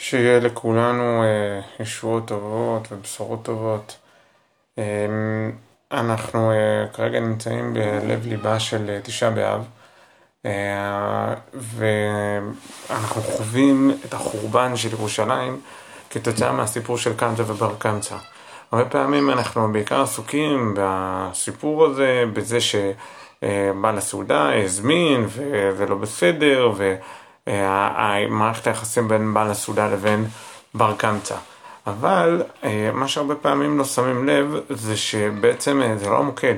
שיהיה 0.00 0.40
לכולנו 0.40 1.22
אה, 1.22 1.60
ישועות 1.80 2.28
טובות 2.28 2.88
ובשורות 2.92 3.42
טובות. 3.42 3.96
אה, 4.78 4.84
אנחנו 5.92 6.50
אה, 6.50 6.86
כרגע 6.92 7.20
נמצאים 7.20 7.74
בלב 7.74 8.26
ליבה 8.26 8.60
של 8.60 8.98
תשעה 9.02 9.30
באב, 9.30 9.64
ואנחנו 11.54 13.22
חווים 13.22 13.90
את 14.04 14.14
החורבן 14.14 14.76
של 14.76 14.92
ירושלים 14.92 15.60
כתוצאה 16.10 16.52
מהסיפור 16.52 16.98
של 16.98 17.16
קמצא 17.16 17.42
ובר 17.46 17.74
קמצא. 17.78 18.16
הרבה 18.72 18.84
פעמים 18.84 19.30
אנחנו 19.30 19.72
בעיקר 19.72 20.02
עסוקים 20.02 20.74
בסיפור 20.76 21.86
הזה, 21.86 22.24
בזה 22.32 22.58
שבעל 22.60 23.98
הסעודה 23.98 24.64
הזמין 24.64 25.26
וזה 25.26 25.86
לא 25.86 25.96
בסדר, 25.96 26.72
ו... 26.76 26.94
אה, 27.48 28.26
מערכת 28.28 28.66
היחסים 28.66 29.08
בין 29.08 29.34
בעל 29.34 29.50
הסעודה 29.50 29.88
לבין 29.88 30.26
בר 30.74 30.94
קמצא. 30.96 31.36
אבל 31.86 32.42
אה, 32.64 32.90
מה 32.94 33.08
שהרבה 33.08 33.34
פעמים 33.34 33.78
לא 33.78 33.84
שמים 33.84 34.28
לב 34.28 34.54
זה 34.68 34.96
שבעצם 34.96 35.82
אה, 35.82 35.96
זה 35.96 36.10
לא 36.10 36.18
המוקד. 36.18 36.54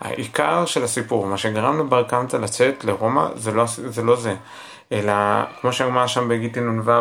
העיקר 0.00 0.66
של 0.66 0.84
הסיפור, 0.84 1.26
מה 1.26 1.38
שגרם 1.38 1.78
לבר 1.78 2.02
קמצא 2.02 2.38
לצאת 2.38 2.84
לרומא 2.84 3.26
זה 3.34 3.52
לא 3.52 3.64
זה, 3.66 4.02
לא 4.02 4.16
זה. 4.16 4.34
אלא 4.92 5.12
כמו 5.60 5.72
שאמרה 5.72 6.08
שם 6.08 6.28
בגיטין 6.28 6.68
נ"ו 6.68 6.92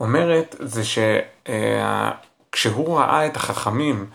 אומרת 0.00 0.56
זה 0.58 0.82
שכשהוא 2.50 2.98
ראה 2.98 3.26
את 3.26 3.36
החכמים 3.36 4.06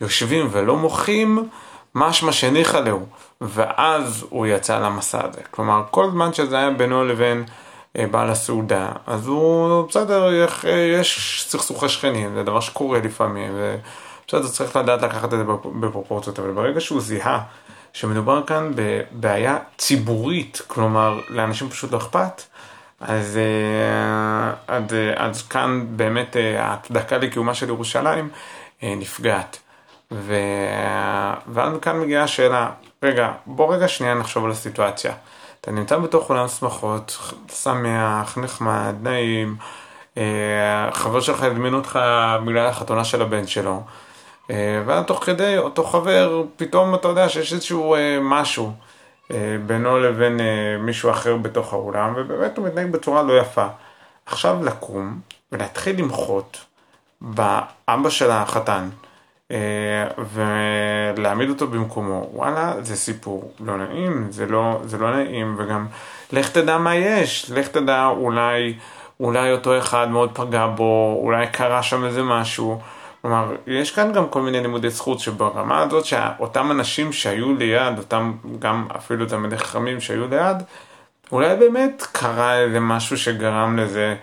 יושבים 0.00 0.48
ולא 0.50 0.76
מוחים 0.76 1.48
משמע 1.94 2.32
שניחא 2.32 2.76
להו 2.76 3.06
ואז 3.40 4.26
הוא 4.30 4.46
יצא 4.46 4.78
למסע 4.78 5.24
הזה. 5.24 5.40
כלומר 5.50 5.82
כל 5.90 6.10
זמן 6.10 6.32
שזה 6.32 6.58
היה 6.58 6.70
בינו 6.70 7.04
לבין 7.04 7.38
אה, 7.38 7.52
בעל 8.06 8.30
הסעודה, 8.30 8.88
אז 9.06 9.26
הוא, 9.26 9.88
בסדר, 9.88 10.30
יש 10.96 11.44
סכסוכי 11.48 11.88
שכנים, 11.88 12.34
זה 12.34 12.42
דבר 12.42 12.60
שקורה 12.60 12.98
לפעמים, 12.98 13.52
ובסדר, 13.54 14.48
צריך 14.48 14.76
לדעת 14.76 15.02
לקחת 15.02 15.24
את 15.24 15.38
זה 15.38 15.44
בפרופורציות, 15.80 16.38
אבל 16.38 16.50
ברגע 16.50 16.80
שהוא 16.80 17.00
זיהה 17.00 17.40
שמדובר 17.92 18.42
כאן 18.46 18.72
בבעיה 18.74 19.58
ציבורית, 19.78 20.62
כלומר, 20.66 21.20
לאנשים 21.28 21.68
פשוט 21.68 21.92
לא 21.92 21.96
אכפת, 21.96 22.42
אז, 23.00 23.36
אה, 23.36 24.52
אז, 24.68 24.84
אז 25.16 25.42
כאן 25.42 25.84
באמת 25.90 26.36
אה, 26.36 26.64
ההצדקה 26.64 27.18
לקיומה 27.18 27.54
של 27.54 27.68
ירושלים 27.68 28.28
נפגעת. 28.82 29.58
ו... 30.12 30.34
ואז 31.46 31.72
כאן 31.82 32.00
מגיעה 32.00 32.24
השאלה, 32.24 32.70
רגע, 33.02 33.32
בוא 33.46 33.74
רגע 33.74 33.88
שנייה 33.88 34.14
נחשוב 34.14 34.44
על 34.44 34.50
הסיטואציה. 34.50 35.12
אתה 35.60 35.70
נמצא 35.70 35.98
בתוך 35.98 36.30
עולם 36.30 36.48
שמחות, 36.48 37.18
שמח, 37.62 38.38
נחמד, 38.38 38.94
נעים, 39.02 39.56
אה, 40.16 40.92
חבר 40.92 41.20
שלך 41.20 41.42
הזמין 41.42 41.74
אותך 41.74 41.98
בגלל 42.46 42.66
החתונה 42.66 43.04
של 43.04 43.22
הבן 43.22 43.46
שלו, 43.46 43.82
אה, 44.50 44.82
ואז 44.86 45.04
תוך 45.06 45.24
כדי 45.24 45.58
אותו 45.58 45.84
חבר, 45.84 46.42
פתאום 46.56 46.94
אתה 46.94 47.08
יודע 47.08 47.28
שיש 47.28 47.52
איזשהו 47.52 47.94
אה, 47.94 48.18
משהו 48.20 48.72
בינו 49.66 49.98
לבין 49.98 50.40
מישהו 50.80 51.10
אחר 51.10 51.36
בתוך 51.36 51.72
האולם, 51.72 52.14
ובאמת 52.16 52.58
הוא 52.58 52.66
מתנהג 52.66 52.90
בצורה 52.90 53.22
לא 53.22 53.38
יפה. 53.38 53.66
עכשיו 54.26 54.64
לקום 54.64 55.20
ולהתחיל 55.52 55.98
למחות 55.98 56.64
באבא 57.20 58.10
של 58.10 58.30
החתן. 58.30 58.88
אה, 59.50 60.08
ולהעמיד 60.32 61.48
אותו 61.48 61.66
במקומו, 61.66 62.30
וואלה, 62.32 62.72
זה 62.80 62.96
סיפור 62.96 63.52
לא 63.60 63.76
נעים, 63.76 64.26
זה 64.30 64.46
לא, 64.46 64.80
זה 64.84 64.98
לא 64.98 65.16
נעים, 65.16 65.56
וגם 65.58 65.86
לך 66.32 66.50
תדע 66.50 66.78
מה 66.78 66.94
יש, 66.94 67.50
לך 67.50 67.68
תדע 67.68 68.06
אולי, 68.06 68.74
אולי 69.20 69.52
אותו 69.52 69.78
אחד 69.78 70.10
מאוד 70.10 70.30
פגע 70.34 70.66
בו, 70.66 71.20
אולי 71.22 71.46
קרה 71.46 71.82
שם 71.82 72.04
איזה 72.04 72.22
משהו. 72.22 72.80
כלומר, 73.22 73.56
יש 73.66 73.90
כאן 73.90 74.12
גם 74.12 74.28
כל 74.28 74.42
מיני 74.42 74.60
לימודי 74.60 74.90
זכות 74.90 75.20
שברמה 75.20 75.82
הזאת 75.82 76.04
שאותם 76.04 76.70
אנשים 76.70 77.12
שהיו 77.12 77.54
ליד, 77.54 77.98
אותם 77.98 78.32
גם 78.58 78.86
אפילו 78.96 79.26
תלמידי 79.26 79.58
חכמים 79.58 80.00
שהיו 80.00 80.28
ליד, 80.28 80.56
אולי 81.32 81.56
באמת 81.56 82.06
קרה 82.12 82.58
איזה 82.58 82.80
משהו 82.80 83.18
שגרם 83.18 83.78
לזה 83.78 84.16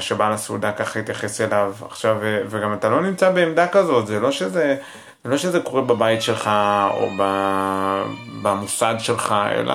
שבעל 0.00 0.32
הסעודה 0.32 0.72
ככה 0.72 0.98
התייחס 0.98 1.40
אליו. 1.40 1.74
עכשיו, 1.86 2.22
אה, 2.22 2.42
וגם 2.48 2.72
אתה 2.72 2.88
לא 2.88 3.02
נמצא 3.02 3.30
בעמדה 3.30 3.68
כזאת, 3.68 4.06
זה 4.06 4.20
לא 4.20 4.30
שזה, 4.30 4.76
לא 5.24 5.36
שזה 5.36 5.60
קורה 5.60 5.82
בבית 5.82 6.22
שלך 6.22 6.50
או 6.90 7.08
במוסד 8.42 8.94
שלך, 8.98 9.34
אלא 9.50 9.74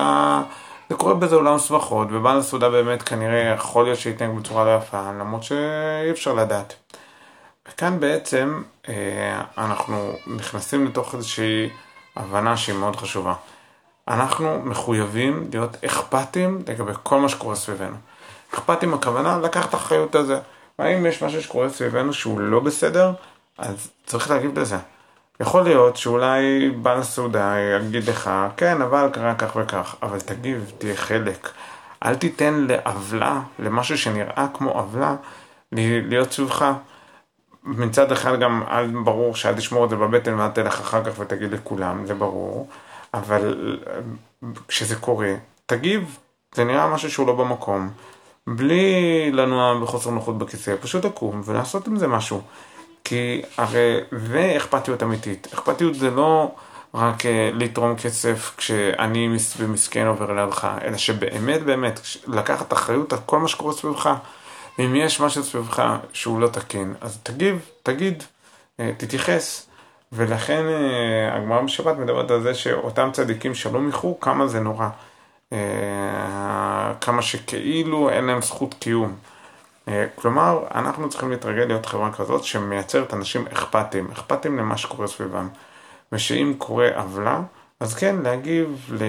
זה 0.88 0.94
קורה 0.94 1.14
באיזה 1.14 1.36
עולם 1.36 1.58
שמחות, 1.58 2.08
ובעל 2.10 2.38
הסעודה 2.38 2.70
באמת 2.70 3.02
כנראה 3.02 3.54
יכול 3.54 3.84
להיות 3.84 3.98
שיתנהג 3.98 4.30
בצורה 4.30 4.64
לא 4.64 4.76
יפה, 4.76 5.12
למרות 5.20 5.42
שאי 5.42 6.10
אפשר 6.10 6.32
לדעת. 6.34 6.74
וכאן 7.68 8.00
בעצם 8.00 8.62
אה, 8.88 9.42
אנחנו 9.58 10.12
נכנסים 10.26 10.86
לתוך 10.86 11.14
איזושהי 11.14 11.70
הבנה 12.16 12.56
שהיא 12.56 12.76
מאוד 12.76 12.96
חשובה. 12.96 13.34
אנחנו 14.08 14.60
מחויבים 14.64 15.48
להיות 15.52 15.84
אכפתיים 15.84 16.62
לגבי 16.68 16.92
כל 17.02 17.20
מה 17.20 17.28
שקורה 17.28 17.54
סביבנו. 17.54 17.96
אכפת 18.54 18.82
עם 18.82 18.94
הכוונה 18.94 19.38
לקחת 19.38 19.74
אחריות 19.74 20.14
על 20.14 20.26
זה. 20.26 20.38
האם 20.78 21.06
יש 21.06 21.22
משהו 21.22 21.42
שקורה 21.42 21.70
סביבנו 21.70 22.12
שהוא 22.12 22.40
לא 22.40 22.60
בסדר, 22.60 23.12
אז 23.58 23.90
צריך 24.06 24.30
להגיב 24.30 24.58
לזה. 24.58 24.76
יכול 25.40 25.62
להיות 25.62 25.96
שאולי 25.96 26.70
בעל 26.70 26.98
הסעודה 26.98 27.54
יגיד 27.58 28.08
לך, 28.08 28.30
כן, 28.56 28.82
אבל 28.82 29.08
קרה 29.12 29.34
כך 29.34 29.56
וכך, 29.56 29.94
אבל 30.02 30.20
תגיב, 30.20 30.72
תהיה 30.78 30.96
חלק. 30.96 31.50
אל 32.04 32.14
תיתן 32.14 32.66
לעוולה, 32.68 33.40
למשהו 33.58 33.98
שנראה 33.98 34.46
כמו 34.54 34.70
עוולה, 34.70 35.14
להיות 35.72 36.32
סביבך. 36.32 36.72
מצד 37.64 38.12
אחד 38.12 38.40
גם 38.40 38.62
אל 38.70 38.86
ברור 39.04 39.34
שאל 39.36 39.54
תשמור 39.54 39.84
את 39.84 39.90
זה 39.90 39.96
בבטן 39.96 40.34
ואל 40.34 40.48
תלך 40.48 40.80
אחר 40.80 41.04
כך 41.04 41.18
ותגיד 41.18 41.52
לכולם, 41.52 42.06
זה 42.06 42.14
ברור, 42.14 42.68
אבל 43.14 43.78
כשזה 44.68 44.96
קורה, 44.96 45.34
תגיב, 45.66 46.18
זה 46.54 46.64
נראה 46.64 46.86
משהו 46.86 47.10
שהוא 47.10 47.26
לא 47.26 47.32
במקום. 47.32 47.90
בלי 48.46 49.30
לנוע 49.32 49.80
בחוסר 49.80 50.10
נוחות 50.10 50.38
בכיסא, 50.38 50.74
פשוט 50.80 51.04
לקום 51.04 51.42
ולעשות 51.44 51.86
עם 51.86 51.96
זה 51.96 52.06
משהו. 52.06 52.42
כי 53.04 53.42
הרי 53.56 54.00
זה 54.12 54.54
אכפתיות 54.56 55.02
אמיתית. 55.02 55.48
אכפתיות 55.54 55.94
זה 55.94 56.10
לא 56.10 56.50
רק 56.94 57.26
אה, 57.26 57.50
לתרום 57.54 57.96
כסף 57.96 58.54
כשאני 58.56 59.36
ומסכן 59.58 60.06
עובר 60.06 60.32
לידך, 60.32 60.68
אלא 60.84 60.96
שבאמת 60.96 61.62
באמת 61.62 62.00
לקחת 62.26 62.72
אחריות 62.72 63.12
על 63.12 63.18
כל 63.26 63.38
מה 63.38 63.48
שקורה 63.48 63.72
סביבך. 63.72 64.10
אם 64.78 64.96
יש 64.96 65.20
משהו 65.20 65.44
סביבך 65.44 65.96
שהוא 66.12 66.40
לא 66.40 66.48
תקין, 66.48 66.94
אז 67.00 67.18
תגיב, 67.22 67.70
תגיד, 67.82 68.22
אה, 68.80 68.90
תתייחס. 68.96 69.66
ולכן 70.12 70.64
אה, 70.66 71.36
הגמרא 71.36 71.60
בשבת 71.60 71.96
מדברת 71.96 72.30
על 72.30 72.42
זה 72.42 72.54
שאותם 72.54 73.08
צדיקים 73.12 73.54
שלא 73.54 73.80
מיחו, 73.80 74.20
כמה 74.20 74.46
זה 74.46 74.60
נורא. 74.60 74.88
כמה 77.06 77.22
שכאילו 77.22 78.10
אין 78.10 78.24
להם 78.24 78.42
זכות 78.42 78.74
קיום. 78.74 79.14
אה, 79.88 80.06
כלומר, 80.14 80.64
אנחנו 80.74 81.08
צריכים 81.08 81.30
להתרגל 81.30 81.64
להיות 81.64 81.86
חברה 81.86 82.12
כזאת 82.12 82.44
שמייצרת 82.44 83.14
אנשים 83.14 83.46
אכפתיים, 83.52 84.10
אכפתיים 84.12 84.58
למה 84.58 84.76
שקורה 84.76 85.06
סביבם. 85.06 85.48
ושאם 86.12 86.54
קורה 86.58 86.88
עוולה, 86.94 87.40
אז 87.80 87.94
כן, 87.94 88.16
להגיב, 88.22 88.90
ל... 88.92 89.04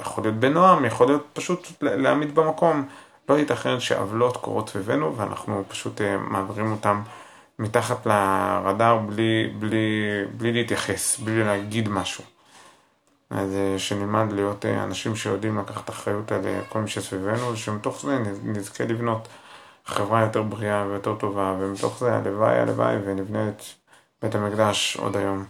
יכול 0.00 0.24
להיות 0.24 0.34
בנועם, 0.34 0.84
יכול 0.84 1.06
להיות 1.06 1.26
פשוט 1.32 1.68
להעמיד 1.80 2.34
במקום. 2.34 2.88
לא 3.28 3.38
ייתכן 3.38 3.80
שעוולות 3.80 4.36
קורות 4.36 4.68
סביבנו 4.68 5.16
ואנחנו 5.16 5.64
פשוט 5.68 6.00
אה, 6.00 6.16
מעבירים 6.16 6.72
אותם 6.72 7.02
מתחת 7.58 8.06
לרדאר 8.06 8.98
בלי, 8.98 9.52
בלי, 9.58 10.02
בלי 10.36 10.52
להתייחס, 10.52 11.18
בלי 11.18 11.44
להגיד 11.44 11.88
משהו. 11.88 12.33
אז 13.30 13.54
אה, 13.54 13.78
שנלמד 13.78 14.32
להיות 14.32 14.66
אה, 14.66 14.84
אנשים 14.84 15.16
שיודעים 15.16 15.58
לקחת 15.58 15.90
אחריות 15.90 16.32
על 16.32 16.46
אה, 16.46 16.60
כל 16.68 16.80
מי 16.80 16.88
שסביבנו, 16.88 17.52
ושמתוך 17.52 18.00
זה 18.02 18.18
נזכה 18.42 18.84
לבנות 18.84 19.28
חברה 19.84 20.20
יותר 20.20 20.42
בריאה 20.42 20.86
ויותר 20.86 21.14
טובה, 21.14 21.56
ומתוך 21.60 21.98
זה 21.98 22.14
הלוואי 22.16 22.58
הלוואי 22.58 22.96
ונבנה 23.04 23.48
את 23.48 23.62
בית 24.22 24.34
המקדש 24.34 24.96
עוד 24.96 25.16
היום. 25.16 25.44